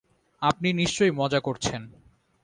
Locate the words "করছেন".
1.39-1.81